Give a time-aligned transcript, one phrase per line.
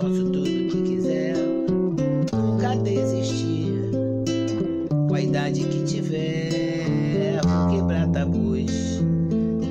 [0.00, 1.34] posso tudo que quiser,
[2.32, 3.72] nunca desistir.
[5.08, 9.02] Com a idade que tiver, vou quebrar tabus,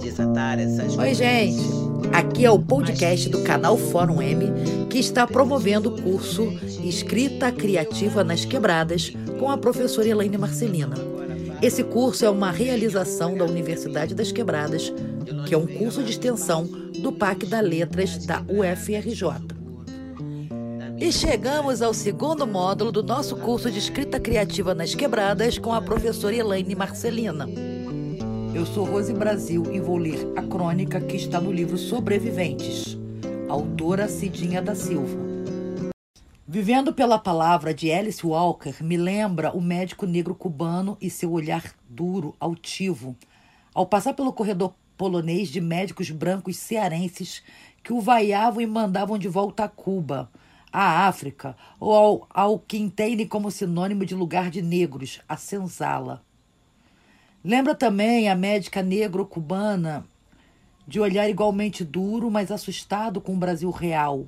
[0.00, 1.80] desatar essas Oi, gente.
[2.12, 4.46] Aqui é o podcast do canal Fórum M,
[4.90, 6.52] que está promovendo o curso
[6.84, 10.96] Escrita Criativa nas Quebradas com a professora Elaine Marcelina.
[11.62, 14.92] Esse curso é uma realização da Universidade das Quebradas,
[15.46, 16.66] que é um curso de extensão
[16.98, 19.59] do PAC da Letras da UFRJ.
[21.00, 25.80] E chegamos ao segundo módulo do nosso curso de Escrita Criativa nas Quebradas com a
[25.80, 27.48] professora Elaine Marcelina.
[28.54, 32.98] Eu sou Rose Brasil e vou ler a crônica que está no livro Sobreviventes,
[33.48, 35.18] autora Cidinha da Silva.
[36.46, 41.64] Vivendo pela palavra de Alice Walker me lembra o médico negro cubano e seu olhar
[41.88, 43.16] duro, altivo,
[43.72, 47.42] ao passar pelo corredor polonês de médicos brancos cearenses
[47.82, 50.30] que o vaiavam e mandavam de volta a Cuba,
[50.72, 56.22] à África, ou ao, ao que entendem como sinônimo de lugar de negros, a senzala.
[57.44, 60.04] Lembra também a médica negro-cubana,
[60.86, 64.26] de olhar igualmente duro, mas assustado com o Brasil real,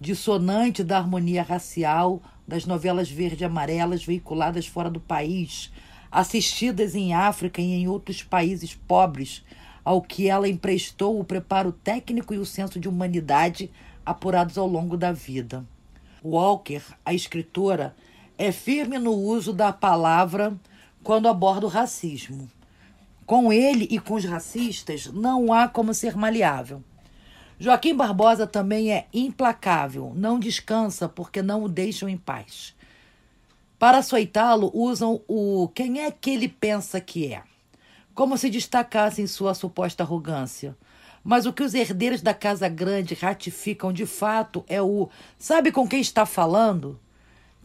[0.00, 5.72] dissonante da harmonia racial das novelas verde-amarelas veiculadas fora do país,
[6.10, 9.44] assistidas em África e em outros países pobres,
[9.84, 13.70] ao que ela emprestou o preparo técnico e o senso de humanidade
[14.04, 15.64] apurados ao longo da vida.
[16.24, 17.94] Walker, a escritora,
[18.36, 20.56] é firme no uso da palavra
[21.02, 22.50] quando aborda o racismo.
[23.26, 26.82] Com ele e com os racistas não há como ser maleável.
[27.58, 32.74] Joaquim Barbosa também é implacável, não descansa porque não o deixam em paz.
[33.78, 37.42] Para açoitá-lo, usam o quem é que ele pensa que é,
[38.14, 40.76] como se destacasse em sua suposta arrogância.
[41.22, 45.86] Mas o que os herdeiros da Casa Grande ratificam de fato é o sabe com
[45.86, 46.98] quem está falando?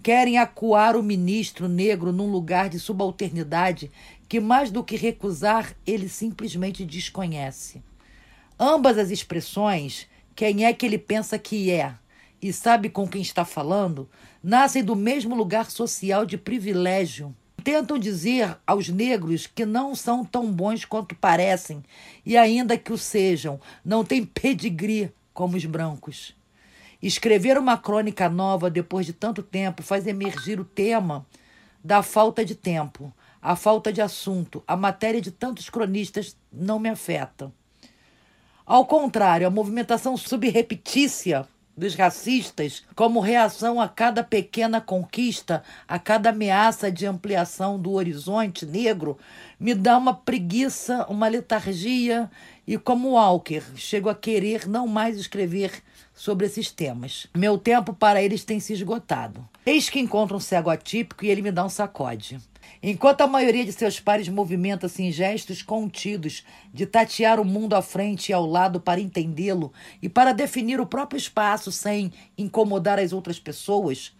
[0.03, 3.91] Querem acuar o ministro negro num lugar de subalternidade
[4.27, 7.81] que, mais do que recusar, ele simplesmente desconhece.
[8.59, 11.95] Ambas as expressões, quem é que ele pensa que é
[12.41, 14.07] e sabe com quem está falando,
[14.43, 17.35] nascem do mesmo lugar social de privilégio.
[17.65, 21.83] Tentam dizer aos negros que não são tão bons quanto parecem
[22.23, 26.35] e, ainda que o sejam, não têm pedigree como os brancos.
[27.01, 31.25] Escrever uma crônica nova depois de tanto tempo faz emergir o tema
[31.83, 33.11] da falta de tempo,
[33.41, 37.51] a falta de assunto, a matéria de tantos cronistas não me afeta.
[38.63, 41.47] Ao contrário, a movimentação subreptícia
[41.77, 48.65] dos racistas, como reação a cada pequena conquista, a cada ameaça de ampliação do horizonte
[48.65, 49.17] negro,
[49.59, 52.29] me dá uma preguiça, uma letargia
[52.65, 55.83] e, como Walker, chego a querer não mais escrever
[56.13, 57.27] sobre esses temas.
[57.35, 59.47] Meu tempo para eles tem se esgotado.
[59.65, 62.39] Eis que encontro um cego atípico e ele me dá um sacode.
[62.81, 66.43] Enquanto a maioria de seus pares movimenta-se em gestos contidos
[66.73, 70.85] de tatear o mundo à frente e ao lado para entendê-lo e para definir o
[70.85, 74.13] próprio espaço sem incomodar as outras pessoas,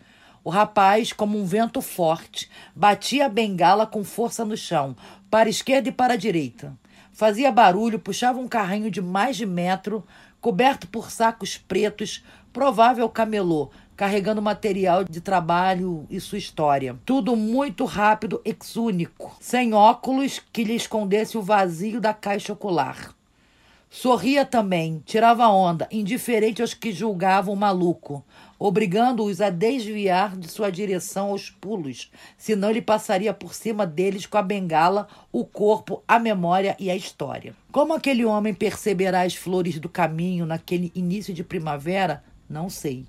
[0.44, 4.95] o rapaz, como um vento forte, batia a bengala com força no chão,
[5.29, 6.77] para a esquerda e para a direita.
[7.15, 10.03] Fazia barulho, puxava um carrinho de mais de metro,
[10.41, 12.21] coberto por sacos pretos,
[12.51, 16.99] provável camelô, carregando material de trabalho e sua história.
[17.05, 23.14] Tudo muito rápido, exúnico, sem óculos que lhe escondesse o vazio da caixa ocular.
[23.90, 28.25] Sorria também, tirava onda, indiferente aos que julgavam maluco,
[28.59, 34.38] obrigando-os a desviar de sua direção aos pulos, senão ele passaria por cima deles com
[34.38, 37.56] a bengala, o corpo, a memória e a história.
[37.72, 43.06] Como aquele homem perceberá as flores do caminho naquele início de primavera, não sei.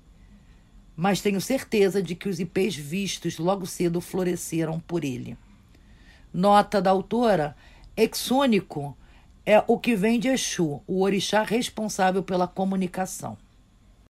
[0.95, 5.37] Mas tenho certeza de que os ipês vistos logo cedo floresceram por ele.
[6.33, 7.55] Nota da autora:
[7.95, 8.97] exônico
[9.47, 13.37] é o que vem de Exu, o orixá responsável pela comunicação.